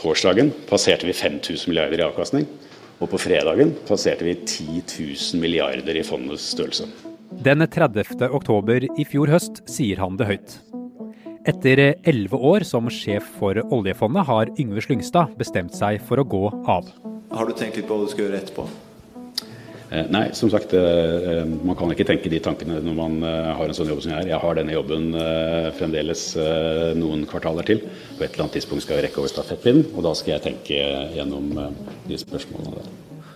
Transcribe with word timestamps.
Torsdagen 0.00 0.48
passerte 0.68 1.04
vi 1.04 1.12
5000 1.12 1.68
milliarder 1.68 2.00
i 2.00 2.06
avkastning. 2.06 2.46
Og 3.00 3.08
på 3.12 3.20
fredagen 3.20 3.74
passerte 3.88 4.24
vi 4.24 4.34
10 4.34 4.80
000 4.80 5.40
milliarder 5.40 5.96
i 5.96 6.04
fondets 6.04 6.50
størrelse. 6.54 6.88
Den 7.44 7.64
30. 7.64 8.28
oktober 8.32 8.84
i 8.84 9.06
fjor 9.08 9.30
høst 9.32 9.62
sier 9.68 10.00
han 10.00 10.16
det 10.20 10.28
høyt. 10.28 10.56
Etter 11.48 11.80
elleve 12.08 12.36
år 12.36 12.64
som 12.68 12.88
sjef 12.92 13.28
for 13.38 13.60
oljefondet 13.72 14.26
har 14.28 14.52
Yngve 14.60 14.84
Slyngstad 14.84 15.36
bestemt 15.40 15.76
seg 15.76 16.00
for 16.04 16.20
å 16.20 16.28
gå 16.28 16.42
av. 16.68 16.88
Har 17.32 17.48
du 17.48 17.56
tenkt 17.56 17.80
litt 17.80 17.88
på 17.88 17.96
hva 17.96 18.08
du 18.08 18.12
skal 18.12 18.26
gjøre 18.26 18.40
etterpå? 18.42 18.66
Eh, 19.90 20.06
nei, 20.06 20.28
som 20.32 20.50
sagt, 20.50 20.72
eh, 20.72 21.44
man 21.66 21.74
kan 21.74 21.90
ikke 21.90 22.06
tenke 22.06 22.30
de 22.30 22.38
tankene 22.38 22.78
når 22.84 22.94
man 22.94 23.16
eh, 23.26 23.50
har 23.58 23.66
en 23.66 23.74
sånn 23.74 23.90
jobb 23.90 24.04
som 24.04 24.12
jeg 24.12 24.22
er. 24.22 24.30
Jeg 24.30 24.42
har 24.44 24.58
denne 24.58 24.76
jobben 24.76 25.10
fremdeles 25.74 26.22
noen 26.98 27.26
kvartaler 27.28 27.66
til. 27.66 27.82
På 28.14 28.22
et 28.22 28.30
eller 28.30 28.46
annet 28.46 28.58
tidspunkt 28.60 28.84
skal 28.84 28.98
jeg 28.98 29.08
rekke 29.08 29.22
over 29.22 29.32
stafettpinnen, 29.32 29.88
og 29.96 30.04
da 30.06 30.14
skal 30.14 30.36
jeg 30.36 30.44
tenke 30.46 30.80
gjennom 31.16 31.50
de 32.06 32.18
spørsmålene 32.20 32.78
der. 32.78 32.90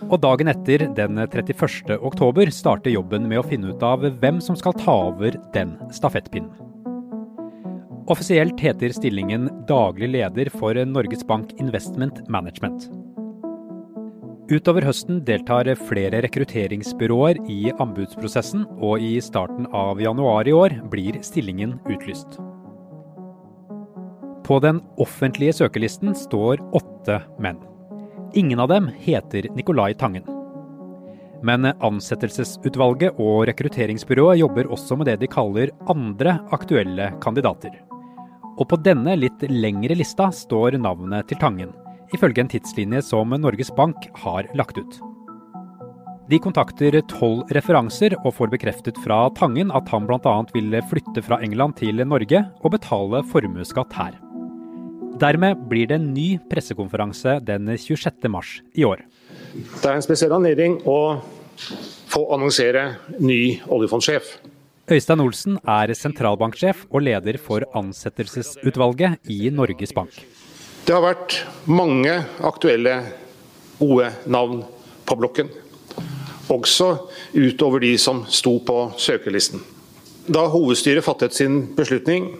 Og 0.05 0.19
dagen 0.21 0.51
etter, 0.51 0.85
den 0.95 1.19
31. 1.19 1.95
oktober, 1.97 2.51
starter 2.53 2.93
jobben 2.93 3.25
med 3.27 3.41
å 3.41 3.47
finne 3.47 3.73
ut 3.73 3.83
av 3.83 4.05
hvem 4.21 4.39
som 4.43 4.57
skal 4.59 4.77
ta 4.79 4.95
over 5.09 5.35
den 5.55 5.75
stafettpinnen. 5.95 6.53
Offisielt 8.11 8.59
heter 8.61 8.93
stillingen 8.93 9.49
daglig 9.67 10.11
leder 10.13 10.51
for 10.53 10.77
Norges 10.85 11.25
Bank 11.25 11.55
Investment 11.57 12.21
Management. 12.29 12.85
Utover 14.45 14.85
høsten 14.85 15.23
deltar 15.25 15.65
flere 15.87 16.19
rekrutteringsbyråer 16.21 17.39
i 17.49 17.71
anbudsprosessen, 17.81 18.67
og 18.77 19.01
i 19.01 19.15
starten 19.23 19.65
av 19.73 19.97
januar 19.97 20.45
i 20.45 20.53
år 20.53 20.75
blir 20.91 21.17
stillingen 21.25 21.79
utlyst. 21.89 22.37
På 24.45 24.59
den 24.61 24.83
offentlige 25.01 25.55
søkerlisten 25.57 26.13
står 26.13 26.61
åtte 26.77 27.23
menn. 27.41 27.57
Ingen 28.37 28.61
av 28.61 28.69
dem 28.69 28.91
heter 29.01 29.47
Nicolai 29.55 29.95
Tangen. 29.97 30.27
Men 31.45 31.65
ansettelsesutvalget 31.65 33.17
og 33.17 33.47
rekrutteringsbyrået 33.49 34.43
jobber 34.43 34.69
også 34.69 34.99
med 34.99 35.09
det 35.09 35.15
de 35.23 35.31
kaller 35.31 35.73
andre 35.89 36.37
aktuelle 36.53 37.09
kandidater. 37.23 37.73
Og 38.59 38.69
på 38.69 38.77
denne 38.85 39.17
litt 39.17 39.41
lengre 39.49 39.97
lista 39.97 40.29
står 40.29 40.77
navnet 40.77 41.25
til 41.31 41.41
Tangen 41.41 41.73
ifølge 42.13 42.43
en 42.43 42.51
tidslinje 42.51 43.01
som 43.07 43.33
Norges 43.39 43.71
Bank 43.75 44.09
har 44.21 44.49
lagt 44.57 44.77
ut. 44.77 44.99
De 46.25 46.39
kontakter 46.41 46.95
tolv 47.05 47.43
referanser 47.53 48.15
og 48.23 48.33
får 48.33 48.49
bekreftet 48.55 48.97
fra 49.03 49.27
Tangen 49.37 49.69
at 49.77 49.89
han 49.93 50.07
bl.a. 50.09 50.35
vil 50.55 50.73
flytte 50.89 51.21
fra 51.25 51.37
England 51.45 51.77
til 51.77 52.01
Norge 52.01 52.41
og 52.63 52.73
betale 52.73 53.21
formuesskatt 53.29 53.93
her. 53.93 54.15
Dermed 55.21 55.61
blir 55.69 55.87
det 55.87 55.99
en 55.99 56.09
ny 56.15 56.39
pressekonferanse 56.49 57.37
den 57.45 57.69
26. 57.77 58.25
mars 58.27 58.57
i 58.73 58.83
år. 58.83 59.05
Det 59.53 59.85
er 59.85 59.95
en 59.95 60.03
spesiell 60.03 60.33
anledning 60.35 60.79
å 60.89 61.21
få 62.11 62.25
annonsere 62.33 62.87
ny 63.21 63.61
oljefondsjef. 63.71 64.35
Øystein 64.91 65.21
Olsen 65.23 65.55
er 65.61 65.93
sentralbanksjef 65.97 66.83
og 66.91 67.05
leder 67.05 67.39
for 67.41 67.63
ansettelsesutvalget 67.77 69.31
i 69.33 69.49
Norges 69.53 69.93
Bank. 69.95 70.19
Det 70.85 70.93
har 70.93 71.01
vært 71.01 71.39
mange 71.65 72.11
aktuelle, 72.45 72.99
gode 73.79 74.11
navn 74.29 74.59
på 75.09 75.15
blokken. 75.17 75.47
Også 76.53 76.91
utover 77.33 77.81
de 77.81 77.95
som 77.97 78.19
sto 78.29 78.59
på 78.61 78.75
søkerlisten. 79.01 79.63
Da 80.29 80.43
hovedstyret 80.53 81.01
fattet 81.07 81.33
sin 81.33 81.63
beslutning, 81.73 82.35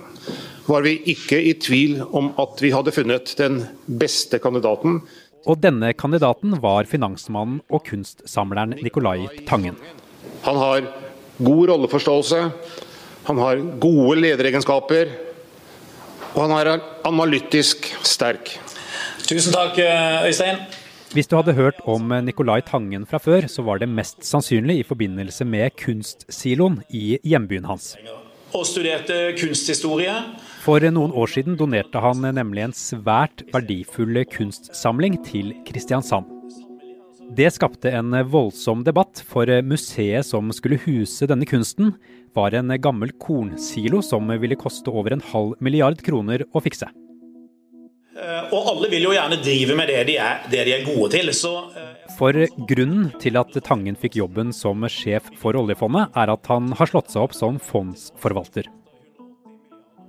var 0.70 0.86
vi 0.86 1.00
ikke 1.10 1.42
i 1.42 1.56
tvil 1.58 2.04
om 2.06 2.32
at 2.42 2.62
vi 2.62 2.70
hadde 2.74 2.94
funnet 2.94 3.34
den 3.42 3.64
beste 3.86 4.38
kandidaten. 4.42 5.02
Og 5.50 5.58
denne 5.66 5.96
kandidaten 5.98 6.54
var 6.62 6.86
finansmannen 6.90 7.64
og 7.74 7.82
kunstsamleren 7.90 8.78
Nicolai 8.86 9.26
Tangen. 9.50 9.82
Han 10.46 10.62
har 10.62 10.92
god 11.42 11.70
rolleforståelse, 11.74 12.46
han 13.26 13.42
har 13.42 13.70
gode 13.82 14.22
lederegenskaper, 14.22 15.34
og 16.36 16.42
han 16.44 16.54
er 16.60 16.82
analytisk 17.08 17.88
sterk. 18.04 18.52
Tusen 19.26 19.56
takk, 19.56 19.80
eh, 19.80 20.28
Øystein. 20.28 20.60
Hvis 21.16 21.30
du 21.32 21.38
hadde 21.38 21.56
hørt 21.56 21.80
om 21.88 22.12
Nicolai 22.26 22.60
Tangen 22.62 23.06
fra 23.08 23.18
før, 23.24 23.48
så 23.48 23.64
var 23.64 23.80
det 23.80 23.88
mest 23.88 24.26
sannsynlig 24.28 24.82
i 24.82 24.84
forbindelse 24.84 25.46
med 25.48 25.72
kunstsiloen 25.80 26.82
i 26.92 27.18
hjembyen 27.24 27.66
hans. 27.66 27.96
Og 28.52 28.66
studerte 28.68 29.32
kunsthistorie. 29.40 30.12
For 30.66 30.84
noen 30.92 31.16
år 31.16 31.32
siden 31.32 31.56
donerte 31.56 32.04
han 32.04 32.20
nemlig 32.36 32.66
en 32.68 32.76
svært 32.76 33.46
verdifull 33.54 34.26
kunstsamling 34.28 35.22
til 35.24 35.54
Kristiansand. 35.68 36.35
Det 37.34 37.50
skapte 37.54 37.90
en 37.90 38.14
voldsom 38.30 38.84
debatt, 38.86 39.24
for 39.26 39.50
museet 39.66 40.28
som 40.28 40.52
skulle 40.54 40.78
huse 40.86 41.26
denne 41.28 41.48
kunsten, 41.50 41.96
var 42.36 42.54
en 42.54 42.70
gammel 42.82 43.16
kornsilo 43.18 44.04
som 44.06 44.30
ville 44.42 44.58
koste 44.60 44.94
over 44.94 45.16
en 45.16 45.24
halv 45.32 45.56
milliard 45.64 46.02
kroner 46.06 46.46
å 46.54 46.62
fikse. 46.62 46.92
Eh, 48.16 48.54
og 48.56 48.70
alle 48.72 48.90
vil 48.94 49.10
jo 49.10 49.16
gjerne 49.16 49.42
drive 49.44 49.76
med 49.76 49.90
det 49.92 50.04
de 50.08 50.16
er, 50.22 50.46
det 50.52 50.64
de 50.68 50.78
er 50.78 50.86
gode 50.88 51.10
til. 51.18 51.34
Så, 51.36 51.52
uh... 51.74 51.92
For 52.16 52.46
grunnen 52.70 53.10
til 53.20 53.42
at 53.42 53.58
Tangen 53.66 53.98
fikk 54.00 54.20
jobben 54.22 54.54
som 54.56 54.86
sjef 54.92 55.28
for 55.42 55.58
oljefondet, 55.60 56.14
er 56.16 56.32
at 56.32 56.52
han 56.52 56.72
har 56.80 56.92
slått 56.92 57.12
seg 57.12 57.26
opp 57.26 57.36
som 57.36 57.60
fondsforvalter. 57.60 58.70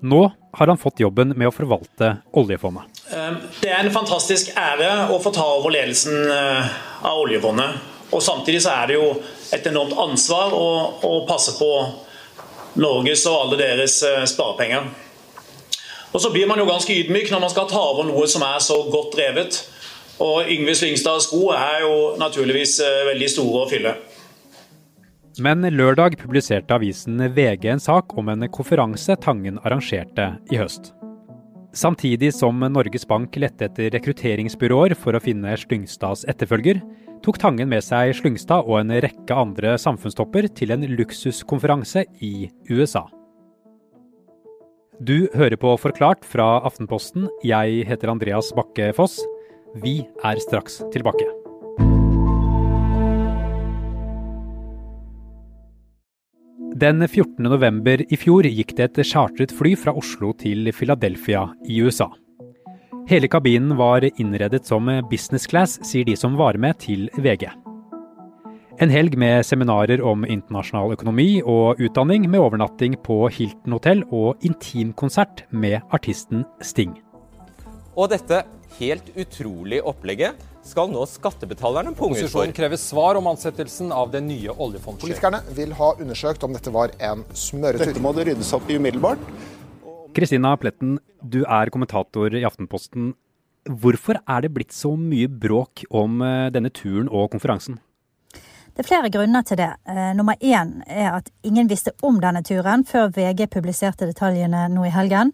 Nå 0.07 0.23
har 0.57 0.71
han 0.71 0.79
fått 0.81 1.03
jobben 1.03 1.35
med 1.37 1.51
å 1.51 1.55
forvalte 1.55 2.15
oljefondet. 2.39 3.03
Uh, 3.11 3.43
det 3.61 3.73
er 3.73 3.83
en 3.83 3.95
fantastisk 3.95 4.55
ære 4.57 5.11
å 5.13 5.19
få 5.23 5.35
ta 5.35 5.45
over 5.59 5.75
ledelsen 5.75 6.31
av 6.31 7.25
oljefondet. 7.27 7.83
Og 8.15 8.23
samtidig 8.23 8.63
så 8.63 8.75
er 8.79 8.91
det 8.91 8.99
jo 9.01 9.09
et 9.55 9.67
enormt 9.67 9.97
ansvar 9.99 10.55
å, 10.55 10.69
å 11.03 11.15
passe 11.29 11.57
på 11.59 11.71
Norges 12.81 13.25
og 13.29 13.41
alle 13.41 13.59
deres 13.61 14.01
eh, 14.05 14.25
sparepenger. 14.29 14.89
Og 16.13 16.21
Så 16.23 16.31
blir 16.33 16.47
man 16.49 16.61
jo 16.61 16.69
ganske 16.69 16.95
ydmyk 16.95 17.31
når 17.33 17.43
man 17.43 17.53
skal 17.53 17.69
ta 17.69 17.81
over 17.91 18.07
noe 18.09 18.27
som 18.29 18.45
er 18.47 18.61
så 18.65 18.79
godt 18.93 19.17
drevet. 19.17 19.59
Og 20.23 20.49
Yngve 20.49 20.73
Svingstads 20.77 21.27
sko 21.29 21.51
er 21.53 21.83
jo 21.85 21.97
naturligvis 22.21 22.79
eh, 22.85 23.03
veldig 23.11 23.31
store 23.33 23.65
å 23.65 23.71
fylle. 23.71 23.97
Men 25.43 25.61
lørdag 25.69 26.15
publiserte 26.17 26.73
avisen 26.73 27.21
VG 27.37 27.67
en 27.75 27.83
sak 27.83 28.15
om 28.17 28.31
en 28.33 28.47
konferanse 28.49 29.19
Tangen 29.21 29.59
arrangerte 29.61 30.31
i 30.49 30.57
høst. 30.57 30.95
Samtidig 31.77 32.31
som 32.33 32.63
Norges 32.73 33.05
Bank 33.09 33.37
lette 33.37 33.69
etter 33.69 33.91
rekrutteringsbyråer 33.93 34.95
for 34.97 35.13
å 35.13 35.21
finne 35.21 35.53
Slyngstads 35.61 36.25
etterfølger, 36.33 36.81
tok 37.21 37.41
Tangen 37.43 37.69
med 37.69 37.85
seg 37.85 38.15
Slyngstad 38.17 38.65
og 38.65 38.81
en 38.81 38.97
rekke 39.05 39.37
andre 39.37 39.77
samfunnstopper 39.81 40.49
til 40.57 40.73
en 40.73 40.89
luksuskonferanse 40.97 42.07
i 42.25 42.49
USA. 42.73 43.05
Du 45.05 45.29
hører 45.37 45.61
på 45.61 45.75
Forklart 45.77 46.25
fra 46.25 46.63
Aftenposten. 46.65 47.29
Jeg 47.45 47.85
heter 47.85 48.15
Andreas 48.15 48.55
Bakke 48.57 48.95
Foss. 48.97 49.21
Vi 49.85 49.99
er 50.25 50.41
straks 50.41 50.81
tilbake. 50.95 51.36
Den 56.77 57.01
14. 57.09 57.41
november 57.41 58.03
i 58.13 58.17
fjor 58.21 58.45
gikk 58.45 58.75
det 58.77 58.85
et 58.91 59.07
chartret 59.09 59.53
fly 59.55 59.71
fra 59.81 59.95
Oslo 59.97 60.35
til 60.37 60.67
Philadelphia 60.77 61.47
i 61.65 61.79
USA. 61.81 62.11
Hele 63.09 63.31
kabinen 63.33 63.79
var 63.79 64.05
innredet 64.05 64.67
som 64.69 64.91
business 65.09 65.49
class, 65.49 65.79
sier 65.81 66.05
de 66.05 66.13
som 66.21 66.37
var 66.37 66.59
med 66.61 66.77
til 66.83 67.07
VG. 67.17 67.47
En 68.85 68.93
helg 68.93 69.17
med 69.17 69.47
seminarer 69.49 70.03
om 70.05 70.27
internasjonal 70.29 70.93
økonomi 70.99 71.41
og 71.41 71.81
utdanning, 71.81 72.29
med 72.29 72.45
overnatting 72.45 72.99
på 73.09 73.23
Hilton 73.33 73.79
hotell 73.79 74.05
og 74.11 74.45
intimkonsert 74.45 75.47
med 75.57 75.81
artisten 75.97 76.45
Sting. 76.61 76.93
Og 77.97 78.13
dette 78.13 78.43
helt 78.79 79.09
utrolig 79.17 79.81
opplegget 79.87 80.45
skal 80.67 80.91
nå 80.91 81.03
skattebetalerne 81.09 81.93
punge 81.95 82.17
ut 82.17 82.25
for. 82.25 82.27
Posisjonen 82.27 82.57
krever 82.57 82.81
svar 82.81 83.19
om 83.21 83.29
ansettelsen 83.31 83.93
av 83.95 84.11
den 84.15 84.27
nye 84.31 84.51
oljefondsjefen. 84.51 85.05
Politikerne 85.05 85.43
vil 85.57 85.75
ha 85.79 85.93
undersøkt 85.95 86.47
om 86.47 86.57
dette 86.57 86.73
var 86.75 86.95
en 86.99 87.23
smøretur. 87.33 87.87
Dette 87.87 88.03
må 88.03 88.13
det 88.17 88.27
ryddes 88.31 88.51
opp 88.57 88.67
i 88.71 88.79
umiddelbart. 88.81 89.23
Kristina 90.17 90.55
Pletten, 90.57 90.99
du 91.23 91.43
er 91.45 91.71
kommentator 91.71 92.35
i 92.35 92.45
Aftenposten. 92.49 93.13
Hvorfor 93.67 94.21
er 94.23 94.47
det 94.47 94.53
blitt 94.55 94.75
så 94.75 94.95
mye 94.99 95.29
bråk 95.29 95.85
om 95.91 96.23
eh, 96.23 96.47
denne 96.55 96.71
turen 96.71 97.11
og 97.11 97.33
konferansen? 97.35 97.81
Det 98.77 98.85
er 98.85 98.89
flere 98.91 99.11
grunner 99.11 99.45
til 99.47 99.59
det. 99.59 99.71
Eh, 99.89 100.13
nummer 100.17 100.39
én 100.41 100.79
er 100.87 101.15
at 101.17 101.31
ingen 101.47 101.69
visste 101.69 101.95
om 102.07 102.21
denne 102.23 102.43
turen 102.47 102.85
før 102.87 103.11
VG 103.15 103.47
publiserte 103.51 104.09
detaljene 104.09 104.67
nå 104.73 104.87
i 104.87 104.95
helgen. 104.95 105.33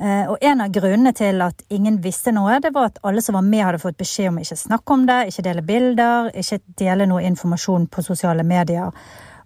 Eh, 0.00 0.30
og 0.32 0.38
en 0.40 0.62
av 0.64 0.72
grunnene 0.72 1.12
til 1.12 1.42
at 1.44 1.60
ingen 1.68 1.98
visste 2.00 2.32
noe, 2.32 2.54
det 2.64 2.72
var 2.72 2.88
at 2.88 3.00
alle 3.04 3.20
som 3.20 3.36
var 3.36 3.44
med, 3.44 3.66
hadde 3.66 3.82
fått 3.82 3.98
beskjed 4.00 4.30
om 4.30 4.38
ikke 4.40 4.56
snakke 4.56 4.96
om 4.96 5.02
det, 5.08 5.18
ikke 5.28 5.44
dele 5.44 5.64
bilder, 5.66 6.30
ikke 6.40 6.62
dele 6.80 7.08
noe 7.10 7.26
informasjon 7.28 7.84
på 7.92 8.04
sosiale 8.06 8.46
medier. 8.46 8.94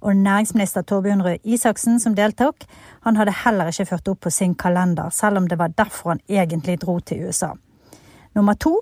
Og 0.05 0.15
næringsminister 0.21 0.85
Torbjørn 0.87 1.25
Røe 1.27 1.41
Isaksen, 1.43 1.99
som 1.99 2.15
deltok, 2.15 2.69
han 3.03 3.19
hadde 3.19 3.35
heller 3.43 3.73
ikke 3.73 3.89
ført 3.89 4.13
opp 4.13 4.21
på 4.29 4.31
sin 4.31 4.55
kalender, 4.55 5.11
selv 5.11 5.41
om 5.41 5.49
det 5.51 5.59
var 5.59 5.75
derfor 5.75 6.15
han 6.15 6.23
egentlig 6.29 6.79
dro 6.85 7.01
til 7.01 7.27
USA. 7.27 7.51
Nummer 8.35 8.55
to 8.55 8.79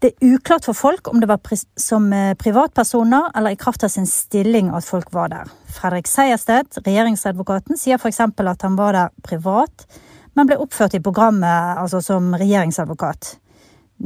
det 0.00 0.14
er 0.16 0.32
uklart 0.32 0.64
for 0.64 0.72
folk 0.72 1.08
om 1.12 1.20
det 1.20 1.28
var 1.28 1.42
pri 1.44 1.58
som 1.76 2.06
eh, 2.16 2.32
privatpersoner 2.40 3.34
eller 3.36 3.52
i 3.52 3.58
kraft 3.60 3.84
av 3.84 3.92
sin 3.92 4.06
stilling 4.08 4.70
at 4.72 4.86
folk 4.88 5.12
var 5.12 5.28
der. 5.28 5.50
Fredrik 5.76 6.08
Sejersted, 6.08 6.80
regjeringsadvokaten, 6.86 7.76
sier 7.76 8.00
f.eks. 8.00 8.20
at 8.24 8.64
han 8.64 8.78
var 8.80 8.96
der 8.96 9.12
privat, 9.22 9.84
men 10.36 10.48
ble 10.48 10.58
oppført 10.62 10.94
i 10.96 11.02
programmet 11.04 11.80
altså 11.80 12.00
som 12.04 12.32
regjeringsadvokat. 12.38 13.34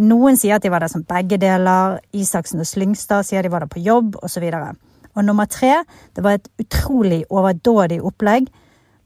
Noen 0.05 0.39
sier 0.39 0.57
at 0.57 0.65
de 0.65 0.73
var 0.73 0.83
der 0.83 0.91
som 0.91 1.05
begge 1.07 1.39
deler. 1.39 2.01
Isaksen 2.17 2.63
og 2.63 2.67
Slyngstad 2.67 3.29
sier 3.29 3.45
de 3.45 3.53
var 3.53 3.63
der 3.63 3.71
på 3.71 3.83
jobb, 3.85 4.17
osv. 4.27 4.47
Og, 4.59 4.81
og 5.15 5.27
nummer 5.27 5.47
tre, 5.47 5.77
det 6.17 6.25
var 6.25 6.39
et 6.39 6.51
utrolig 6.65 7.23
overdådig 7.31 8.01
opplegg 8.03 8.51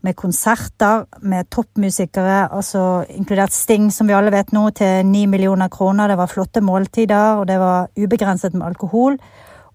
med 0.07 0.15
konserter 0.17 1.05
med 1.27 1.49
toppmusikere, 1.51 2.49
altså 2.55 3.05
inkludert 3.11 3.53
Sting, 3.53 3.91
som 3.93 4.07
vi 4.07 4.15
alle 4.15 4.33
vet 4.33 4.53
nå, 4.55 4.69
til 4.71 5.07
ni 5.07 5.27
millioner 5.27 5.69
kroner. 5.69 6.09
Det 6.09 6.19
var 6.21 6.31
flotte 6.31 6.63
måltider, 6.63 7.41
og 7.41 7.49
det 7.51 7.59
var 7.59 7.91
ubegrenset 7.99 8.55
med 8.55 8.69
alkohol. 8.71 9.19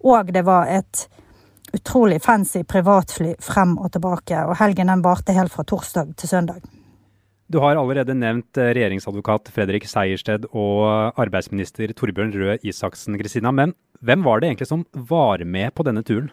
Og 0.04 0.32
det 0.34 0.46
var 0.48 0.72
et 0.72 1.08
utrolig 1.74 2.22
fancy 2.24 2.64
privatfly 2.64 3.36
frem 3.42 3.78
og 3.78 3.92
tilbake, 3.92 4.46
og 4.48 4.58
helgen 4.62 4.92
den 4.94 5.04
varte 5.04 5.36
helt 5.36 5.54
fra 5.54 5.68
torsdag 5.68 6.16
til 6.18 6.30
søndag. 6.30 6.64
Du 7.54 7.60
har 7.62 7.78
allerede 7.78 8.16
nevnt 8.18 8.58
eh, 8.58 8.72
regjeringsadvokat 8.74 9.52
Fredrik 9.54 9.84
Sejersted 9.86 10.48
og 10.58 11.20
arbeidsminister 11.22 11.92
Torbjørn 11.94 12.34
Røe 12.34 12.56
Isaksen, 12.66 13.14
Kristina. 13.20 13.52
Men 13.54 13.76
hvem 14.02 14.24
var 14.26 14.42
det 14.42 14.50
egentlig 14.50 14.68
som 14.72 14.88
var 14.94 15.44
med 15.46 15.70
på 15.78 15.86
denne 15.86 16.02
turen? 16.02 16.32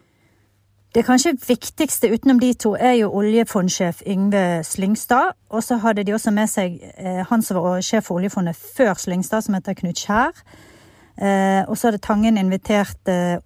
Det 0.94 1.04
kanskje 1.04 1.36
viktigste 1.44 2.08
utenom 2.10 2.40
de 2.40 2.54
to 2.56 2.72
er 2.72 2.96
jo 3.02 3.12
oljefondsjef 3.20 4.00
Yngve 4.08 4.64
Slyngstad. 4.64 5.36
Og 5.52 5.62
så 5.62 5.76
hadde 5.84 6.06
de 6.08 6.16
også 6.16 6.32
med 6.32 6.48
seg 6.48 6.80
eh, 6.96 7.20
han 7.28 7.44
som 7.44 7.60
var 7.60 7.84
sjef 7.84 8.08
for 8.08 8.22
oljefondet 8.22 8.56
før 8.56 8.96
Slyngstad, 8.96 9.44
som 9.44 9.58
heter 9.58 9.76
Knut 9.76 10.00
Kjær. 10.00 10.40
Eh, 11.20 11.64
og 11.68 11.76
så 11.76 11.90
hadde 11.90 12.00
Tangen 12.00 12.38
invitert 12.40 13.08
eh, 13.12 13.36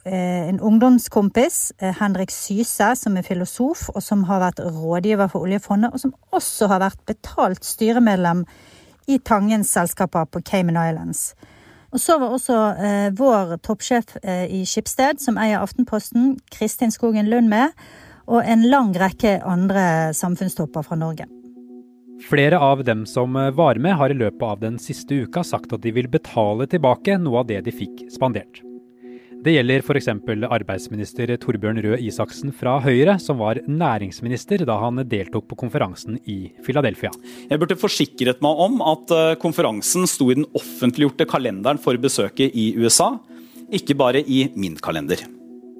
en 0.46 0.60
ungdomskompis, 0.62 1.72
eh, 1.82 1.94
Henrik 1.98 2.30
Syse, 2.30 2.92
som 2.94 3.16
er 3.18 3.26
filosof, 3.26 3.88
og 3.90 4.02
som 4.02 4.22
har 4.28 4.44
vært 4.44 4.62
rådgiver 4.62 5.26
for 5.32 5.42
oljefondet, 5.48 5.90
og 5.90 6.00
som 6.00 6.14
også 6.30 6.70
har 6.70 6.84
vært 6.84 7.02
betalt 7.10 7.66
styremedlem 7.66 8.44
i 9.10 9.18
Tangens 9.18 9.74
selskaper 9.74 10.30
på 10.30 10.44
Cayman 10.46 10.78
Islands. 10.78 11.34
Og 11.90 12.00
så 12.00 12.18
var 12.18 12.32
også 12.34 12.56
vår 13.14 13.56
toppsjef 13.62 14.16
i 14.50 14.64
Skipsted, 14.66 15.20
som 15.22 15.36
eier 15.38 15.62
Aftenposten, 15.62 16.40
Kristin 16.50 16.90
Skogen 16.90 17.28
Lund 17.30 17.46
med, 17.52 17.70
og 18.26 18.42
en 18.42 18.66
lang 18.66 18.90
rekke 18.98 19.36
andre 19.46 20.10
samfunnstopper 20.16 20.82
fra 20.82 20.98
Norge. 20.98 21.28
Flere 22.22 22.58
av 22.62 22.84
dem 22.86 23.06
som 23.06 23.34
var 23.34 23.74
med, 23.74 23.96
har 23.98 24.10
i 24.10 24.16
løpet 24.16 24.42
av 24.42 24.60
den 24.60 24.78
siste 24.78 25.24
uka 25.26 25.42
sagt 25.44 25.72
at 25.74 25.82
de 25.82 25.90
vil 25.92 26.08
betale 26.08 26.68
tilbake 26.70 27.18
noe 27.18 27.42
av 27.42 27.50
det 27.50 27.64
de 27.66 27.74
fikk 27.74 28.06
spandert. 28.12 28.62
Det 29.44 29.52
gjelder 29.52 29.82
f.eks. 29.84 30.06
arbeidsminister 30.08 31.34
Torbjørn 31.36 31.82
Røe 31.84 31.98
Isaksen 32.00 32.54
fra 32.56 32.78
Høyre, 32.80 33.18
som 33.20 33.42
var 33.42 33.58
næringsminister 33.68 34.64
da 34.64 34.78
han 34.80 35.02
deltok 35.04 35.50
på 35.50 35.58
konferansen 35.66 36.16
i 36.24 36.54
Philadelphia. 36.64 37.10
Jeg 37.50 37.60
burde 37.60 37.76
forsikret 37.76 38.40
meg 38.44 38.62
om 38.64 38.80
at 38.80 39.12
eh, 39.12 39.34
konferansen 39.42 40.08
sto 40.08 40.30
i 40.32 40.38
den 40.38 40.48
offentliggjorte 40.56 41.28
kalenderen 41.28 41.82
for 41.82 42.00
besøket 42.00 42.56
i 42.56 42.70
USA, 42.80 43.18
ikke 43.68 43.98
bare 44.00 44.24
i 44.24 44.46
min 44.56 44.80
kalender. 44.80 45.26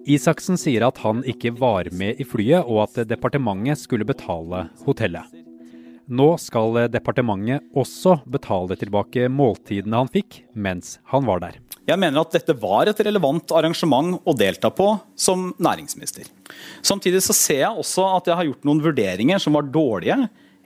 Isaksen 0.04 0.60
sier 0.60 0.84
at 0.84 1.00
han 1.00 1.24
ikke 1.24 1.54
var 1.56 1.88
med 1.96 2.20
i 2.20 2.28
flyet, 2.28 2.68
og 2.68 2.84
at 2.84 3.08
departementet 3.08 3.80
skulle 3.80 4.04
betale 4.04 4.66
hotellet. 4.84 5.43
Nå 6.04 6.34
skal 6.36 6.76
departementet 6.92 7.64
også 7.72 8.18
betale 8.28 8.76
tilbake 8.76 9.28
måltidene 9.32 10.02
han 10.02 10.10
fikk 10.12 10.42
mens 10.52 10.98
han 11.12 11.24
var 11.24 11.40
der. 11.40 11.60
Jeg 11.84 12.00
mener 12.00 12.20
at 12.20 12.32
dette 12.32 12.56
var 12.60 12.88
et 12.88 13.00
relevant 13.04 13.52
arrangement 13.56 14.16
å 14.24 14.34
delta 14.36 14.70
på 14.72 14.86
som 15.16 15.50
næringsminister. 15.60 16.28
Samtidig 16.84 17.20
så 17.24 17.36
ser 17.36 17.60
jeg 17.62 17.80
også 17.84 18.06
at 18.14 18.28
jeg 18.28 18.38
har 18.38 18.48
gjort 18.48 18.68
noen 18.68 18.80
vurderinger 18.84 19.40
som 19.40 19.56
var 19.56 19.68
dårlige 19.68 20.16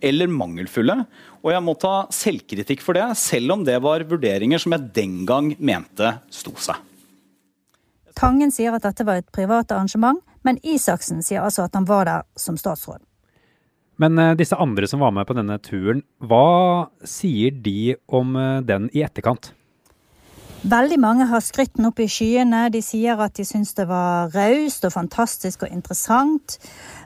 eller 0.02 0.30
mangelfulle. 0.30 0.94
Og 1.42 1.50
jeg 1.54 1.64
må 1.66 1.74
ta 1.78 1.94
selvkritikk 2.14 2.82
for 2.82 2.98
det, 2.98 3.06
selv 3.18 3.54
om 3.56 3.64
det 3.66 3.78
var 3.82 4.06
vurderinger 4.10 4.62
som 4.62 4.74
jeg 4.74 4.90
den 4.94 5.20
gang 5.26 5.52
mente 5.58 6.16
sto 6.34 6.54
seg. 6.58 6.78
Tangen 8.18 8.50
sier 8.54 8.74
at 8.74 8.86
dette 8.86 9.06
var 9.06 9.20
et 9.20 9.30
privat 9.34 9.70
arrangement, 9.70 10.18
men 10.42 10.58
Isaksen 10.66 11.22
sier 11.22 11.44
altså 11.44 11.66
at 11.66 11.74
han 11.78 11.86
var 11.86 12.06
der 12.08 12.26
som 12.38 12.58
statsråd. 12.58 13.02
Men 13.98 14.18
eh, 14.18 14.34
disse 14.38 14.56
andre 14.56 14.88
som 14.88 15.02
var 15.02 15.14
med 15.14 15.26
på 15.26 15.36
denne 15.36 15.58
turen, 15.62 16.04
hva 16.22 16.88
sier 17.06 17.54
de 17.54 17.96
om 18.06 18.36
eh, 18.38 18.60
den 18.66 18.86
i 18.94 19.02
etterkant? 19.06 19.52
Veldig 20.68 20.96
mange 20.98 21.26
har 21.30 21.42
skrytt 21.42 21.76
den 21.76 21.86
opp 21.86 22.00
i 22.02 22.08
skyene. 22.10 22.64
De 22.74 22.80
sier 22.82 23.18
at 23.22 23.36
de 23.38 23.44
syns 23.46 23.76
det 23.78 23.86
var 23.90 24.32
raust 24.34 24.86
og 24.86 24.94
fantastisk 24.94 25.62
og 25.66 25.74
interessant. 25.74 26.56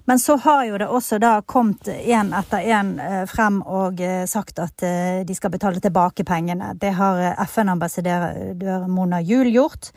Men 0.08 0.20
så 0.20 0.38
har 0.40 0.64
jo 0.70 0.80
det 0.80 0.88
også 0.88 1.20
da 1.20 1.34
kommet 1.44 1.88
én 1.92 2.32
etter 2.36 2.64
én 2.64 2.94
eh, 3.00 3.24
frem 3.28 3.60
og 3.64 4.00
sagt 4.28 4.60
at 4.60 4.84
de 5.28 5.36
skal 5.36 5.52
betale 5.52 5.84
tilbake 5.84 6.24
pengene. 6.28 6.72
Det 6.80 6.94
har 6.96 7.20
FN-ambassadør 7.44 8.88
Mona 8.88 9.20
Juel 9.20 9.52
gjort. 9.52 9.92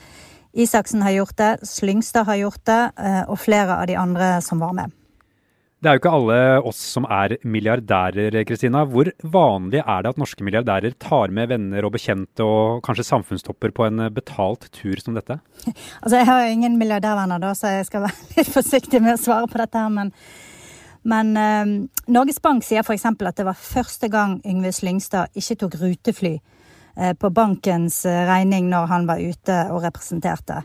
Isaksen 0.55 1.03
har 1.03 1.15
gjort 1.15 1.39
det, 1.39 1.53
Slyngstad 1.67 2.27
har 2.29 2.39
gjort 2.39 2.63
det, 2.67 2.83
og 3.27 3.39
flere 3.43 3.75
av 3.75 3.89
de 3.89 3.97
andre 3.99 4.37
som 4.43 4.61
var 4.63 4.71
med. 4.77 4.93
Det 5.85 5.91
er 5.91 5.99
jo 5.99 6.01
ikke 6.01 6.11
alle 6.17 6.35
oss 6.65 6.79
som 6.95 7.05
er 7.13 7.35
milliardærer, 7.45 8.33
Kristina. 8.49 8.79
Hvor 8.89 9.11
vanlig 9.21 9.83
er 9.83 9.99
det 10.01 10.15
at 10.15 10.17
norske 10.17 10.41
milliardærer 10.41 10.95
tar 10.97 11.29
med 11.29 11.51
venner 11.51 11.85
og 11.85 11.93
bekjente 11.93 12.41
og 12.41 12.79
kanskje 12.87 13.05
samfunnstopper 13.05 13.69
på 13.69 13.85
en 13.85 14.07
betalt 14.15 14.65
tur 14.73 14.97
som 14.97 15.13
dette? 15.13 15.37
Altså, 16.01 16.15
Jeg 16.17 16.25
har 16.25 16.41
jo 16.41 16.55
ingen 16.55 16.79
milliardærvenner, 16.79 17.37
da, 17.37 17.53
så 17.53 17.69
jeg 17.69 17.85
skal 17.85 18.07
være 18.07 18.25
litt 18.39 18.49
forsiktig 18.49 19.03
med 19.05 19.13
å 19.13 19.21
svare 19.27 19.51
på 19.51 19.61
dette. 19.61 19.77
her, 19.77 19.93
men 19.93 20.11
men 21.05 21.37
eh, 21.37 21.65
Norges 22.09 22.41
Bank 22.41 22.65
sier 22.65 22.81
f.eks. 22.81 23.05
at 23.05 23.37
det 23.37 23.45
var 23.45 23.53
første 23.53 24.09
gang 24.09 24.39
Yngve 24.41 24.71
Slyngstad 24.73 25.37
ikke 25.37 25.59
tok 25.61 25.77
rutefly 25.83 26.33
eh, 26.97 27.13
på 27.13 27.29
bankens 27.29 27.99
eh, 28.09 28.23
regning 28.25 28.71
når 28.73 28.89
han 28.89 29.05
var 29.05 29.21
ute 29.21 29.59
og 29.69 29.83
representerte. 29.85 30.63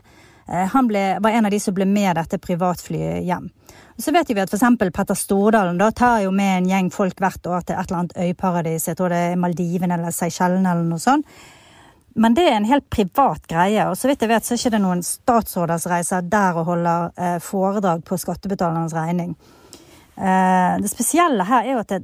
Eh, 0.49 0.65
han 0.73 0.89
ble, 0.89 1.03
var 1.21 1.37
en 1.37 1.45
av 1.45 1.53
de 1.53 1.59
som 1.61 1.77
ble 1.77 1.85
med 1.85 2.17
dette 2.17 2.41
privatflyet 2.41 3.21
hjem. 3.27 3.51
Så 4.01 4.13
vet 4.15 4.29
vi 4.29 4.41
at 4.41 4.51
f.eks. 4.51 4.93
Petter 4.95 5.17
Stordalen 5.17 5.79
da 5.79 5.91
tar 5.95 6.23
jo 6.25 6.31
med 6.35 6.57
en 6.57 6.69
gjeng 6.71 6.91
folk 6.93 7.19
hvert 7.21 7.45
år 7.45 7.65
til 7.65 7.77
et 7.77 7.89
eller 7.89 7.99
annet 7.99 8.17
øyparadis. 8.17 8.87
Jeg 8.87 8.97
tror 8.99 9.13
det 9.13 9.23
er 9.31 9.41
Maldivene 9.41 9.97
eller 9.97 10.15
Seychellene 10.15 10.71
eller 10.71 10.87
noe 10.89 11.01
sånt. 11.01 11.27
Men 12.15 12.33
det 12.35 12.43
er 12.43 12.57
en 12.57 12.67
helt 12.67 12.89
privat 12.91 13.45
greie. 13.47 13.85
Og 13.87 13.95
så 13.97 14.09
vidt 14.09 14.23
jeg 14.23 14.31
vet, 14.31 14.43
så 14.43 14.55
er 14.55 14.57
det 14.57 14.65
ikke 14.71 14.83
noen 14.83 15.03
statsråder 15.05 15.85
reiser 15.91 16.25
der 16.27 16.59
og 16.59 16.67
holder 16.67 17.11
eh, 17.15 17.37
foredrag 17.43 18.03
på 18.07 18.19
skattebetalernes 18.19 18.95
regning. 18.97 19.35
Eh, 20.17 20.73
det 20.81 20.91
spesielle 20.91 21.47
her 21.47 21.63
er 21.63 21.77
jo 21.77 21.83
at 21.85 21.93
det 21.93 22.01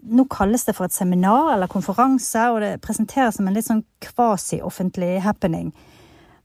nå 0.00 0.24
kalles 0.32 0.64
det 0.64 0.72
for 0.76 0.88
et 0.88 0.96
seminar 0.96 1.52
eller 1.54 1.68
konferanse, 1.68 2.46
og 2.54 2.62
det 2.64 2.80
presenteres 2.80 3.36
som 3.36 3.48
en 3.48 3.56
litt 3.56 3.68
sånn 3.68 3.84
kvasi-offentlig 4.04 5.18
happening. 5.26 5.74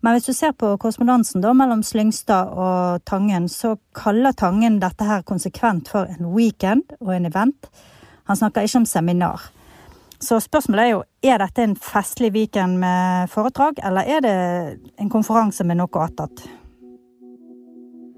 Men 0.06 0.14
hvis 0.14 0.28
du 0.28 0.36
ser 0.38 0.52
på 0.54 0.68
korrespondansen 0.78 1.42
mellom 1.58 1.80
Slyngstad 1.82 2.52
og 2.54 3.02
Tangen, 3.10 3.48
så 3.50 3.72
kaller 3.98 4.36
Tangen 4.38 4.78
dette 4.78 5.02
her 5.02 5.24
konsekvent 5.26 5.90
for 5.90 6.06
en 6.06 6.28
weekend 6.36 6.94
og 7.00 7.16
en 7.16 7.26
event. 7.26 7.72
Han 8.30 8.38
snakker 8.38 8.68
ikke 8.68 8.84
om 8.84 8.86
seminar. 8.86 9.48
Så 10.22 10.38
spørsmålet 10.46 10.84
er 10.84 10.92
jo 10.92 11.02
er 11.26 11.42
dette 11.42 11.66
en 11.66 11.74
festlig 11.74 12.30
weekend 12.38 12.78
med 12.84 13.34
foredrag, 13.34 13.82
eller 13.82 14.06
er 14.06 14.22
det 14.22 14.36
en 15.02 15.10
konferanse 15.10 15.66
med 15.66 15.82
noe 15.82 16.06
attåt? 16.06 16.46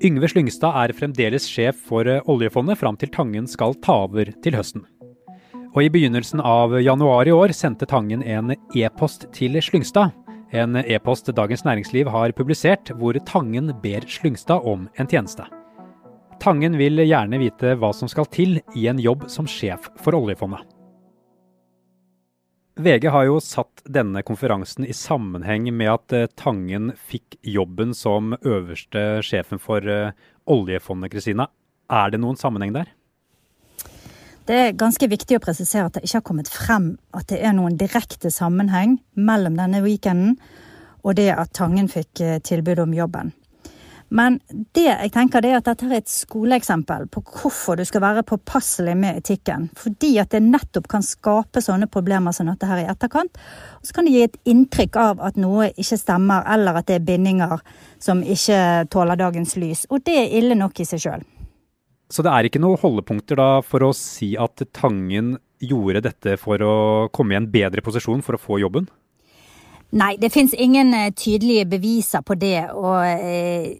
Yngve 0.03 0.27
Slyngstad 0.27 0.75
er 0.84 0.94
fremdeles 0.94 1.48
sjef 1.48 1.79
for 1.88 2.03
oljefondet 2.27 2.84
fram 2.84 3.00
til 3.00 3.15
Tangen 3.15 3.48
skal 3.48 3.79
ta 3.79 4.01
over 4.10 4.36
til 4.44 4.60
høsten. 4.60 4.84
Og 5.72 5.86
i 5.88 5.91
begynnelsen 5.94 6.44
av 6.44 6.75
januar 6.84 7.32
i 7.32 7.34
år 7.34 7.56
sendte 7.56 7.88
Tangen 7.88 8.27
en 8.27 8.58
e-post 8.75 9.29
til 9.32 9.56
Slyngstad 9.63 10.26
en 10.51 10.75
e-post 10.75 11.27
Dagens 11.36 11.66
Næringsliv 11.66 12.08
har 12.08 12.32
publisert, 12.32 12.92
hvor 12.96 13.18
Tangen 13.25 13.74
ber 13.84 14.08
Slyngstad 14.08 14.63
om 14.63 14.88
en 14.96 15.08
tjeneste. 15.08 15.46
Tangen 16.39 16.77
vil 16.77 17.01
gjerne 17.01 17.39
vite 17.42 17.75
hva 17.82 17.92
som 17.94 18.10
skal 18.12 18.27
til 18.32 18.60
i 18.77 18.88
en 18.88 19.00
jobb 19.01 19.25
som 19.32 19.48
sjef 19.50 19.89
for 20.00 20.16
oljefondet. 20.16 20.63
VG 22.77 23.08
har 23.10 23.25
jo 23.25 23.39
satt 23.42 23.82
denne 23.89 24.22
konferansen 24.22 24.86
i 24.86 24.94
sammenheng 24.94 25.72
med 25.74 25.89
at 25.89 26.13
eh, 26.13 26.27
Tangen 26.38 26.92
fikk 27.10 27.39
jobben 27.42 27.96
som 27.98 28.36
øverste 28.38 29.24
sjefen 29.25 29.58
for 29.58 29.82
eh, 29.82 30.13
oljefondet, 30.46 31.10
Kristina. 31.16 31.50
Er 31.89 32.13
det 32.13 32.22
noen 32.22 32.38
sammenheng 32.38 32.75
der? 32.75 32.92
Det 34.48 34.56
er 34.56 34.77
ganske 34.80 35.10
viktig 35.12 35.36
å 35.36 35.44
presisere 35.44 35.89
at 35.89 35.98
det 35.98 36.06
ikke 36.06 36.22
har 36.22 36.27
kommet 36.30 36.48
frem 36.51 36.94
at 37.18 37.27
det 37.27 37.42
er 37.44 37.51
noen 37.58 37.75
direkte 37.75 38.32
sammenheng 38.32 38.96
mellom 39.20 39.58
denne 39.60 39.82
weekenden 39.84 40.38
og 41.04 41.18
det 41.20 41.34
at 41.34 41.51
Tangen 41.56 41.89
fikk 41.92 42.22
eh, 42.24 42.39
tilbud 42.39 42.80
om 42.80 42.96
jobben. 42.96 43.34
Men 44.08 44.38
det 44.72 44.86
jeg 44.86 45.12
tenker 45.12 45.44
det 45.44 45.51
er 45.51 45.58
at 45.60 45.68
dette 45.68 45.88
er 45.89 45.98
et 46.00 46.08
skoleeksempel 46.08 47.10
på 47.12 47.25
hvorfor 47.27 47.75
du 47.75 47.84
skal 47.88 48.06
være 48.06 48.24
påpasselig 48.27 48.96
med 48.96 49.20
etikken. 49.20 49.68
Fordi 49.75 50.13
at 50.24 50.32
det 50.32 50.46
nettopp 50.46 50.88
kan 50.96 51.04
skape 51.04 51.60
sånne 51.63 51.92
problemer 51.92 52.32
som 52.32 52.48
dette 52.48 52.72
her 52.72 52.86
i 52.86 52.88
etterkant. 52.88 53.36
Og 53.82 53.89
så 53.89 53.98
kan 53.98 54.08
det 54.08 54.16
gi 54.16 54.25
et 54.30 54.42
inntrykk 54.48 55.01
av 55.04 55.24
at 55.27 55.39
noe 55.44 55.74
ikke 55.75 56.00
stemmer, 56.00 56.48
eller 56.56 56.80
at 56.80 56.88
det 56.88 57.01
er 57.01 57.10
bindinger 57.10 57.60
som 58.00 58.24
ikke 58.24 58.88
tåler 58.96 59.20
dagens 59.20 59.58
lys. 59.60 59.89
Og 59.92 60.08
det 60.08 60.22
er 60.22 60.38
ille 60.39 60.56
nok 60.56 60.80
i 60.80 60.88
seg 60.88 61.04
sjøl. 61.04 61.34
Så 62.10 62.24
det 62.24 62.32
er 62.32 62.48
ikke 62.48 62.62
noen 62.64 62.80
holdepunkter 62.80 63.40
da 63.40 63.50
for 63.66 63.84
å 63.84 63.92
si 63.96 64.32
at 64.40 64.64
Tangen 64.76 65.36
gjorde 65.60 66.06
dette 66.06 66.38
for 66.40 66.62
å 66.64 66.76
komme 67.14 67.36
i 67.36 67.40
en 67.40 67.50
bedre 67.52 67.84
posisjon 67.84 68.24
for 68.24 68.38
å 68.38 68.42
få 68.42 68.62
jobben? 68.62 68.88
Nei, 69.98 70.16
det 70.20 70.30
fins 70.34 70.54
ingen 70.54 70.94
eh, 70.94 71.12
tydelige 71.16 71.68
beviser 71.78 72.24
på 72.28 72.36
det. 72.40 72.70
Og 72.76 73.00
eh, 73.08 73.78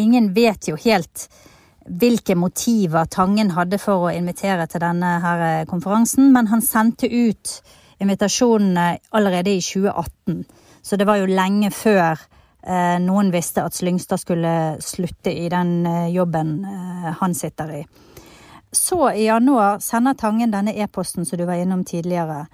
ingen 0.00 0.30
vet 0.36 0.68
jo 0.68 0.78
helt 0.80 1.26
hvilke 1.82 2.36
motiver 2.38 3.08
Tangen 3.10 3.52
hadde 3.56 3.80
for 3.82 4.08
å 4.08 4.14
invitere 4.14 4.68
til 4.70 4.82
denne 4.84 5.16
her 5.24 5.46
eh, 5.48 5.64
konferansen, 5.68 6.30
men 6.32 6.48
han 6.52 6.64
sendte 6.64 7.08
ut 7.08 7.56
invitasjonene 8.02 8.86
allerede 9.16 9.52
i 9.52 9.62
2018. 9.62 10.44
Så 10.82 10.98
det 10.98 11.06
var 11.06 11.20
jo 11.20 11.30
lenge 11.30 11.70
før 11.74 12.20
noen 13.02 13.30
visste 13.34 13.64
at 13.66 13.74
Slyngstad 13.74 14.20
skulle 14.22 14.76
slutte 14.80 15.32
i 15.34 15.48
den 15.50 15.86
eh, 15.86 16.08
jobben 16.14 16.64
eh, 16.64 17.08
han 17.18 17.34
sitter 17.34 17.72
i. 17.80 17.86
Så 18.72 19.10
i 19.10 19.24
januar 19.24 19.78
sender 19.78 20.14
Tangen 20.14 20.50
denne 20.50 20.72
e-posten 20.72 21.26
som 21.26 21.38
du 21.38 21.44
var 21.44 21.54
innom 21.60 21.84
tidligere, 21.84 22.46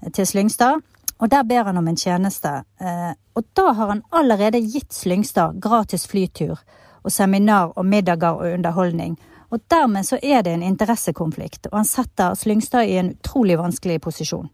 eh, 0.00 0.10
til 0.10 0.26
Slyngstad. 0.26 0.80
Og 1.18 1.28
der 1.30 1.44
ber 1.44 1.64
han 1.64 1.76
om 1.76 1.88
en 1.88 1.96
tjeneste. 1.96 2.48
Eh, 2.80 3.12
og 3.34 3.44
da 3.52 3.72
har 3.72 3.88
han 3.88 4.02
allerede 4.10 4.60
gitt 4.60 4.92
Slyngstad 4.92 5.60
gratis 5.60 6.06
flytur 6.06 6.58
og 7.04 7.12
seminar 7.12 7.72
og 7.76 7.86
middager 7.86 8.32
og 8.40 8.54
underholdning. 8.54 9.18
Og 9.50 9.60
dermed 9.70 10.06
så 10.06 10.18
er 10.22 10.42
det 10.42 10.52
en 10.54 10.62
interessekonflikt, 10.62 11.66
og 11.72 11.78
han 11.78 11.84
setter 11.84 12.34
Slyngstad 12.34 12.86
i 12.86 12.96
en 12.96 13.10
utrolig 13.10 13.58
vanskelig 13.58 14.00
posisjon. 14.00 14.50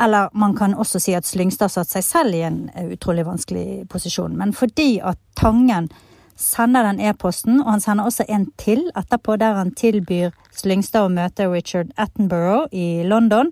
Eller 0.00 0.28
man 0.32 0.56
kan 0.56 0.74
også 0.74 1.00
si 1.02 1.14
at 1.18 1.26
Slyngstad 1.26 1.72
satte 1.72 1.98
seg 1.98 2.06
selv 2.06 2.36
i 2.38 2.44
en 2.46 2.68
eh, 2.74 2.92
utrolig 2.94 3.26
vanskelig 3.26 3.88
posisjon. 3.90 4.36
Men 4.38 4.54
fordi 4.54 4.98
at 5.02 5.18
Tangen 5.38 5.90
sender 6.38 6.86
den 6.86 7.00
e-posten, 7.02 7.60
og 7.60 7.72
han 7.72 7.82
sender 7.82 8.06
også 8.06 8.26
en 8.30 8.46
til 8.58 8.84
etterpå, 8.96 9.36
der 9.42 9.58
han 9.58 9.74
tilbyr 9.74 10.30
Slyngstad 10.54 11.08
å 11.08 11.14
møte 11.14 11.48
Richard 11.50 11.90
Attenborough 11.98 12.70
i 12.70 13.02
London, 13.06 13.50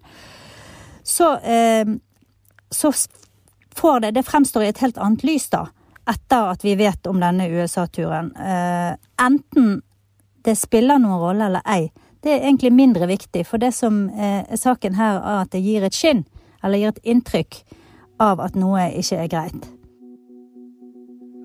så, 1.02 1.36
eh, 1.42 1.86
så 2.70 2.92
får 3.76 4.00
det 4.00 4.14
Det 4.14 4.26
fremstår 4.26 4.62
i 4.62 4.68
et 4.68 4.78
helt 4.78 4.98
annet 4.98 5.24
lys, 5.26 5.50
da 5.50 5.66
etter 6.06 6.50
at 6.52 6.64
vi 6.64 6.74
vet 6.78 7.06
om 7.06 7.20
denne 7.20 7.48
USA-turen. 7.50 8.30
Eh, 8.36 8.94
enten 9.22 9.80
det 10.46 10.54
spiller 10.58 11.00
noen 11.02 11.22
rolle 11.22 11.48
eller 11.48 11.66
ei, 11.66 11.88
det 12.22 12.32
er 12.32 12.46
egentlig 12.46 12.72
mindre 12.74 13.08
viktig. 13.10 13.42
For 13.46 13.62
det 13.62 13.72
som 13.74 14.06
eh, 14.10 14.44
er 14.46 14.60
saken 14.60 14.98
her, 14.98 15.18
er 15.18 15.42
at 15.44 15.52
det 15.54 15.64
gir 15.64 15.86
et 15.86 15.96
skinn, 15.96 16.24
eller 16.62 16.80
gir 16.80 16.94
et 16.94 17.02
inntrykk 17.14 17.62
av 18.22 18.40
at 18.44 18.56
noe 18.58 18.88
ikke 18.96 19.18
er 19.24 19.32
greit. 19.32 19.66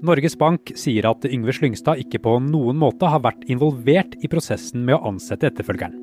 Norges 0.01 0.33
Bank 0.33 0.71
sier 0.79 1.05
at 1.05 1.27
Yngve 1.29 1.53
Slyngstad 1.53 1.99
ikke 2.01 2.23
på 2.23 2.39
noen 2.41 2.79
måte 2.81 3.09
har 3.11 3.21
vært 3.21 3.43
involvert 3.51 4.15
i 4.25 4.29
prosessen 4.31 4.81
med 4.87 4.97
å 4.97 5.11
ansette 5.11 5.51
etterfølgeren. 5.51 5.93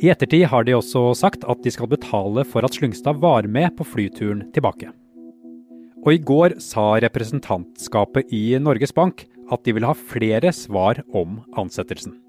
I 0.00 0.08
ettertid 0.10 0.48
har 0.50 0.64
de 0.66 0.74
også 0.74 1.12
sagt 1.18 1.44
at 1.46 1.60
de 1.62 1.70
skal 1.70 1.90
betale 1.92 2.46
for 2.48 2.64
at 2.66 2.74
Slyngstad 2.74 3.20
var 3.22 3.46
med 3.46 3.76
på 3.76 3.86
flyturen 3.86 4.46
tilbake. 4.56 4.88
Og 6.04 6.10
i 6.16 6.20
går 6.20 6.58
sa 6.60 6.94
representantskapet 7.04 8.32
i 8.34 8.56
Norges 8.60 8.92
Bank 8.96 9.26
at 9.52 9.64
de 9.64 9.76
vil 9.76 9.86
ha 9.86 9.94
flere 9.94 10.52
svar 10.56 11.04
om 11.12 11.42
ansettelsen. 11.60 12.23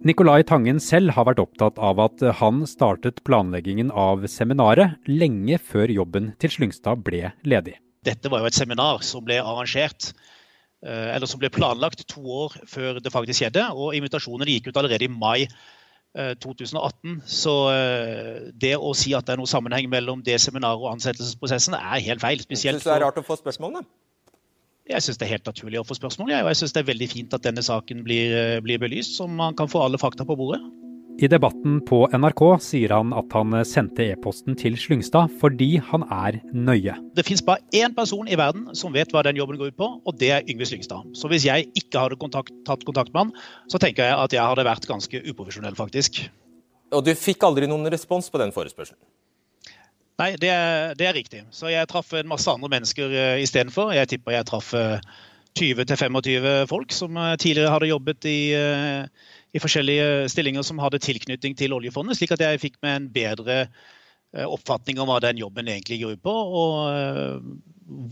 Nicolai 0.00 0.40
Tangen 0.48 0.78
selv 0.80 1.12
har 1.12 1.26
vært 1.28 1.42
opptatt 1.42 1.76
av 1.76 1.98
at 2.00 2.22
han 2.38 2.62
startet 2.68 3.18
planleggingen 3.26 3.90
av 3.92 4.22
seminaret 4.32 4.96
lenge 5.04 5.58
før 5.60 5.92
jobben 5.92 6.30
til 6.40 6.54
Slyngstad 6.54 7.02
ble 7.04 7.34
ledig. 7.44 7.74
Dette 8.08 8.30
var 8.32 8.40
jo 8.40 8.48
et 8.48 8.56
seminar 8.56 9.02
som 9.04 9.26
ble 9.26 9.36
arrangert 9.42 10.14
eh, 10.80 11.10
eller 11.12 11.28
som 11.28 11.42
ble 11.42 11.52
planlagt 11.52 12.06
to 12.08 12.24
år 12.24 12.56
før 12.64 13.02
det 13.04 13.12
faktisk 13.12 13.42
skjedde. 13.42 13.66
og 13.76 13.92
Invitasjonen 13.98 14.48
gikk 14.48 14.70
ut 14.70 14.80
allerede 14.80 15.04
i 15.04 15.12
mai 15.12 15.50
2018. 16.16 16.80
Eh, 17.20 17.28
Så 17.28 17.54
eh, 17.74 18.50
det 18.56 18.78
å 18.80 18.94
si 18.96 19.12
at 19.12 19.28
det 19.28 19.36
er 19.36 19.42
noe 19.42 19.52
sammenheng 19.52 19.92
mellom 19.92 20.24
det 20.24 20.40
seminaret 20.40 20.80
og 20.80 20.94
ansettelsesprosessen, 20.94 21.76
er 21.76 22.06
helt 22.08 22.24
feil. 22.24 22.40
Spesielt 22.40 22.80
Syns 22.80 22.88
det 22.88 22.96
er 22.96 23.04
rart 23.04 23.20
å 23.20 23.26
få 23.26 23.36
spørsmålene? 23.36 23.84
Jeg 24.90 25.06
syns 25.06 25.20
det 25.20 25.28
er 25.28 25.36
helt 25.36 25.46
naturlig 25.46 25.78
å 25.80 25.86
få 25.86 25.94
spørsmål. 25.98 26.32
Og 26.34 26.50
jeg 26.50 26.60
syns 26.60 26.74
det 26.74 26.82
er 26.82 26.90
veldig 26.90 27.10
fint 27.12 27.34
at 27.36 27.46
denne 27.46 27.62
saken 27.62 28.04
blir, 28.06 28.36
eh, 28.36 28.60
blir 28.64 28.80
belyst, 28.82 29.16
så 29.18 29.28
man 29.30 29.54
kan 29.54 29.70
få 29.70 29.84
alle 29.84 30.00
fakta 30.02 30.26
på 30.26 30.36
bordet. 30.36 30.60
I 31.20 31.28
debatten 31.28 31.82
på 31.84 32.06
NRK 32.16 32.42
sier 32.64 32.94
han 32.94 33.10
at 33.12 33.34
han 33.36 33.52
sendte 33.68 34.06
e-posten 34.08 34.56
til 34.56 34.78
Slyngstad 34.80 35.34
fordi 35.42 35.74
han 35.90 36.06
er 36.08 36.38
nøye. 36.56 36.94
Det 37.12 37.26
fins 37.26 37.42
bare 37.44 37.60
én 37.76 37.92
person 37.94 38.24
i 38.24 38.38
verden 38.40 38.70
som 38.78 38.94
vet 38.94 39.12
hva 39.12 39.20
den 39.26 39.36
jobben 39.36 39.60
går 39.60 39.74
ut 39.74 39.76
på, 39.76 39.90
og 40.00 40.16
det 40.16 40.30
er 40.32 40.48
Yngve 40.48 40.64
Slyngstad. 40.70 41.12
Så 41.12 41.28
hvis 41.28 41.44
jeg 41.44 41.68
ikke 41.76 42.06
hadde 42.06 42.16
kontakt, 42.16 42.54
tatt 42.64 42.86
kontakt 42.88 43.12
med 43.12 43.26
han, 43.26 43.34
så 43.68 43.76
tenker 43.82 44.08
jeg 44.08 44.16
at 44.16 44.32
jeg 44.32 44.40
hadde 44.40 44.64
vært 44.64 44.88
ganske 44.88 45.20
uprofesjonell, 45.28 45.76
faktisk. 45.76 46.22
Og 46.90 47.04
du 47.04 47.12
fikk 47.12 47.44
aldri 47.44 47.68
noen 47.68 47.92
respons 47.92 48.32
på 48.32 48.40
den 48.40 48.54
forespørselen? 48.56 48.98
Nei, 50.20 50.34
det 50.40 50.52
er, 50.52 50.94
det 50.98 51.08
er 51.08 51.16
riktig. 51.16 51.42
Så 51.56 51.72
jeg 51.72 51.88
traff 51.88 52.12
en 52.14 52.28
masse 52.28 52.50
andre 52.52 52.68
mennesker 52.72 53.10
uh, 53.10 53.42
istedenfor. 53.42 53.94
Jeg 53.96 54.12
tipper 54.12 54.36
jeg 54.36 54.48
traff 54.50 54.74
uh, 54.76 55.00
20-25 55.58 56.68
folk 56.70 56.92
som 56.92 57.16
uh, 57.16 57.34
tidligere 57.40 57.72
hadde 57.72 57.88
jobbet 57.90 58.28
i 58.28 58.40
i 59.50 59.62
forskjellige 59.62 60.28
stillinger 60.30 60.66
som 60.66 60.80
hadde 60.82 61.00
tilknytning 61.02 61.56
til 61.58 61.74
oljefondet, 61.74 62.18
slik 62.18 62.34
at 62.36 62.44
jeg 62.44 62.62
fikk 62.62 62.78
meg 62.84 62.96
en 62.96 63.08
bedre 63.12 63.58
eh, 63.64 64.46
oppfatning 64.46 65.00
om 65.02 65.10
hva 65.10 65.18
den 65.24 65.40
jobben 65.40 65.70
egentlig 65.70 66.00
går 66.04 66.18
ut 66.18 66.24
på, 66.26 66.34
og 66.62 66.76
eh, 66.94 67.50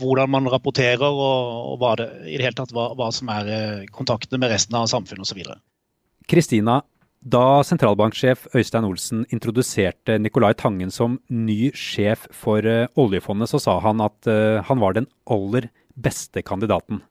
hvordan 0.01 0.31
man 0.33 0.49
rapporterer, 0.51 1.07
og, 1.07 1.77
hva 1.79 1.95
det, 1.99 2.09
i 2.27 2.35
det 2.35 2.49
hele 2.49 2.59
tatt 2.59 2.75
hva, 2.75 2.89
hva 2.99 3.11
som 3.15 3.31
er 3.31 3.51
eh, 3.55 3.89
kontaktene 3.95 4.41
med 4.41 4.51
resten 4.51 4.75
av 4.79 4.89
samfunnet 4.91 5.27
osv. 5.27 5.55
Kristina, 6.29 6.81
da 7.19 7.61
sentralbanksjef 7.67 8.47
Øystein 8.55 8.87
Olsen 8.87 9.25
introduserte 9.33 10.17
Nicolai 10.21 10.53
Tangen 10.55 10.91
som 10.91 11.19
ny 11.29 11.71
sjef 11.75 12.27
for 12.31 12.63
oljefondet, 12.95 13.51
så 13.51 13.59
sa 13.59 13.79
han 13.83 13.99
at 14.01 14.29
han 14.69 14.79
var 14.79 14.95
den 14.95 15.09
aller 15.27 15.67
beste 15.99 16.41
kandidaten. 16.47 17.01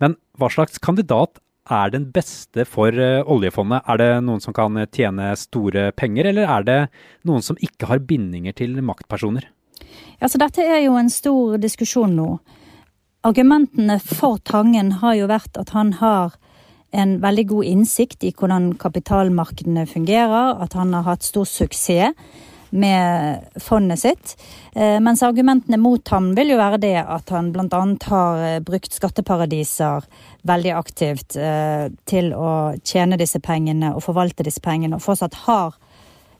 Men 0.00 0.16
hva 0.38 0.48
slags 0.52 0.78
kandidat 0.78 1.40
er 1.70 1.92
den 1.92 2.08
beste 2.14 2.64
for 2.68 2.94
uh, 2.94 3.22
oljefondet? 3.30 3.84
Er 3.86 4.00
det 4.00 4.10
noen 4.26 4.42
som 4.42 4.54
kan 4.56 4.78
tjene 4.94 5.32
store 5.38 5.90
penger, 5.96 6.30
eller 6.32 6.48
er 6.48 6.66
det 6.66 6.80
noen 7.28 7.44
som 7.44 7.58
ikke 7.60 7.90
har 7.90 8.02
bindinger 8.06 8.56
til 8.56 8.78
maktpersoner? 8.84 9.46
Ja, 10.20 10.28
så 10.28 10.40
Dette 10.40 10.64
er 10.64 10.82
jo 10.84 10.96
en 10.98 11.10
stor 11.12 11.58
diskusjon 11.60 12.16
nå. 12.16 12.30
Argumentene 13.26 13.98
for 14.02 14.40
Tangen 14.48 14.96
har 15.02 15.16
jo 15.18 15.28
vært 15.30 15.58
at 15.60 15.74
han 15.76 15.94
har 16.00 16.36
en 16.90 17.16
veldig 17.22 17.46
god 17.52 17.64
innsikt 17.70 18.24
i 18.26 18.32
hvordan 18.36 18.72
kapitalmarkedene 18.80 19.86
fungerer, 19.86 20.56
at 20.62 20.74
han 20.78 20.94
har 20.96 21.06
hatt 21.06 21.26
stor 21.26 21.46
suksess 21.48 22.16
med 22.70 23.40
fondet 23.56 23.98
sitt. 23.98 24.36
Eh, 24.72 25.00
mens 25.02 25.22
argumentene 25.22 25.78
mot 25.80 26.08
ham 26.08 26.30
vil 26.36 26.52
jo 26.52 26.58
være 26.60 26.78
det 26.82 26.96
at 27.02 27.30
han 27.34 27.50
bl.a. 27.54 27.80
har 28.06 28.44
eh, 28.46 28.60
brukt 28.62 28.94
skatteparadiser 28.94 30.06
veldig 30.46 30.74
aktivt 30.78 31.36
eh, 31.36 31.90
til 32.06 32.32
å 32.34 32.76
tjene 32.86 33.18
disse 33.18 33.42
pengene 33.42 33.90
og 33.94 34.04
forvalte 34.06 34.46
disse 34.46 34.62
pengene, 34.62 34.96
og 34.96 35.04
fortsatt 35.04 35.44
har 35.46 35.78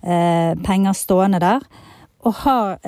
penger 0.00 0.94
stående 0.96 1.36
der. 1.42 1.64
Og 2.24 2.38
har 2.46 2.78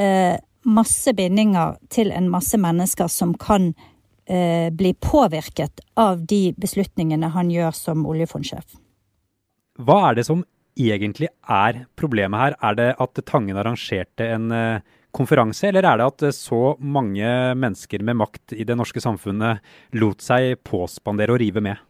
masse 0.64 1.12
bindinger 1.12 1.75
til 1.92 2.09
en 2.09 2.31
masse 2.33 2.57
mennesker 2.57 3.11
som 3.12 3.35
kan 3.37 3.75
bli 4.23 4.93
påvirket 5.02 5.81
av 5.99 6.21
de 6.31 6.52
beslutningene 6.55 7.33
han 7.35 7.50
gjør 7.50 7.75
som 7.75 8.05
oljefondsjef. 8.07 8.76
Hva 9.83 9.97
er 10.09 10.19
det 10.21 10.25
som 10.29 10.45
egentlig 10.79 11.29
er 11.49 11.85
problemet 11.99 12.41
her? 12.41 12.57
Er 12.62 12.76
det 12.79 12.88
at 13.02 13.23
Tangen 13.29 13.59
arrangerte 13.61 14.26
en 14.35 14.50
eh, 14.52 14.83
konferanse, 15.12 15.69
eller 15.69 15.87
er 15.87 16.00
det 16.00 16.09
at 16.09 16.26
eh, 16.29 16.37
så 16.37 16.76
mange 16.79 17.29
mennesker 17.59 18.05
med 18.05 18.21
makt 18.21 18.57
i 18.57 18.67
det 18.69 18.76
norske 18.79 19.02
samfunnet 19.02 19.62
lot 20.00 20.25
seg 20.25 20.57
påspandere 20.64 21.35
og 21.35 21.43
rive 21.43 21.64
med? 21.64 21.81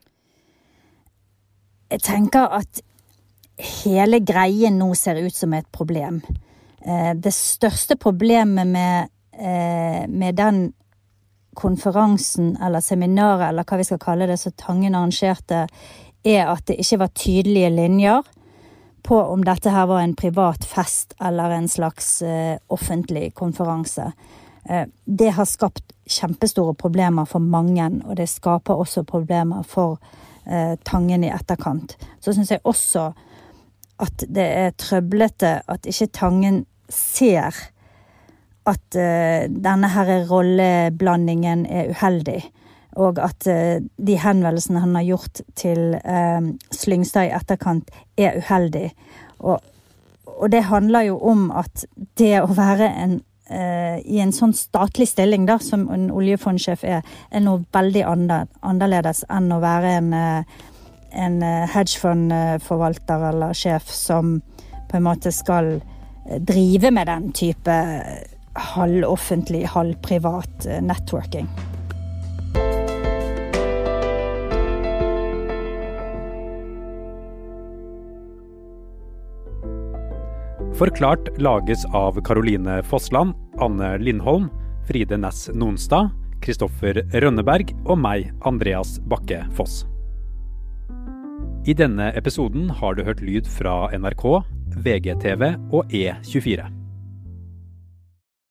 Jeg 1.92 2.02
tenker 2.06 2.48
at 2.60 2.82
hele 3.82 4.22
greien 4.24 4.78
nå 4.80 4.92
ser 4.98 5.20
ut 5.22 5.34
som 5.36 5.52
et 5.54 5.68
problem. 5.74 6.22
Eh, 6.82 7.12
det 7.14 7.34
største 7.36 7.98
problemet 8.00 8.66
med, 8.66 9.10
med 10.12 10.36
den 10.36 10.66
konferansen 11.54 12.56
eller 12.62 12.80
seminaret, 12.80 13.48
eller 13.48 13.66
hva 13.68 13.80
vi 13.80 13.88
skal 13.88 14.00
kalle 14.02 14.28
det, 14.30 14.38
som 14.40 14.54
Tangen 14.56 14.94
arrangerte, 14.94 15.66
er 16.24 16.46
at 16.46 16.66
det 16.68 16.78
ikke 16.80 17.00
var 17.02 17.16
tydelige 17.18 17.72
linjer 17.74 18.30
på 19.02 19.18
om 19.18 19.42
dette 19.44 19.72
her 19.74 19.88
var 19.90 20.04
en 20.04 20.14
privat 20.14 20.64
fest 20.64 21.16
eller 21.20 21.50
en 21.56 21.68
slags 21.68 22.20
uh, 22.22 22.54
offentlig 22.70 23.32
konferanse. 23.34 24.12
Eh, 24.64 24.86
det 25.04 25.30
har 25.30 25.44
skapt 25.44 25.92
kjempestore 26.06 26.74
problemer 26.78 27.26
for 27.26 27.42
mange, 27.42 27.88
og 28.06 28.16
det 28.16 28.28
skaper 28.30 28.78
også 28.78 29.02
problemer 29.06 29.66
for 29.66 29.98
eh, 30.46 30.76
Tangen 30.84 31.24
i 31.24 31.32
etterkant. 31.34 31.96
Så 32.20 32.34
syns 32.34 32.52
jeg 32.54 32.62
også 32.64 33.10
at 34.02 34.24
det 34.28 34.46
er 34.46 34.76
trøblete 34.78 35.60
at 35.68 35.86
ikke 35.86 36.10
Tangen 36.14 36.64
ser 36.88 37.56
at 38.68 38.98
uh, 38.98 39.48
denne 39.48 39.90
her 39.94 40.12
rolleblandingen 40.30 41.66
er 41.66 41.90
uheldig. 41.92 42.40
Og 43.00 43.18
at 43.22 43.48
uh, 43.48 43.80
de 43.80 44.16
henvendelsene 44.20 44.84
han 44.84 44.94
har 44.98 45.08
gjort 45.08 45.42
til 45.58 45.96
uh, 45.98 46.52
Slyngstad 46.74 47.30
i 47.30 47.34
etterkant, 47.36 47.90
er 48.16 48.38
uheldig. 48.38 48.90
Og, 49.40 49.60
og, 50.26 50.48
det 50.52 50.64
handler 50.70 51.08
jo 51.10 51.18
om 51.18 51.50
at 51.50 51.86
det 52.18 52.36
å 52.42 52.50
være 52.54 52.88
en, 53.02 53.20
i 53.52 54.16
en 54.22 54.30
sånn 54.32 54.54
statlig 54.56 55.04
stilling 55.10 55.42
da, 55.44 55.58
som 55.60 55.82
en 55.92 56.06
oljefondsjef 56.14 56.86
er, 56.88 57.02
er 57.28 57.42
noe 57.44 57.66
veldig 57.74 58.04
annerledes 58.06 59.26
enn 59.28 59.50
å 59.52 59.58
være 59.60 59.90
en 59.98 60.14
en 61.12 61.42
eh, 61.42 61.68
hedgefondforvalter 61.68 63.28
eller 63.28 63.56
sjef 63.56 63.90
som 63.92 64.38
på 64.90 64.98
en 64.98 65.06
måte 65.06 65.32
skal 65.32 65.74
eh, 65.76 66.38
drive 66.40 66.92
med 66.94 67.08
den 67.10 67.30
type 67.36 67.76
halvoffentlig, 68.54 69.66
halvprivat 69.66 70.66
eh, 70.66 70.82
networking. 70.82 71.48
Forklart 80.72 81.28
lages 81.38 81.84
av 81.94 82.20
Caroline 82.24 82.82
Fossland, 82.82 83.34
Anne 83.60 83.98
Lindholm, 83.98 84.50
Fride 84.88 85.16
Næss 85.16 85.50
Nonstad, 85.54 86.10
Kristoffer 86.42 87.04
Rønneberg 87.12 87.70
og 87.86 88.00
meg, 88.02 88.32
Andreas 88.42 88.96
Bakke 89.06 89.44
Foss. 89.54 89.84
I 91.62 91.76
denne 91.78 92.10
episoden 92.18 92.66
har 92.80 92.98
du 92.98 93.04
hørt 93.06 93.22
lyd 93.22 93.46
fra 93.46 93.86
NRK, 93.94 94.26
VGTV 94.82 95.52
og 95.70 95.92
E24. 95.94 96.81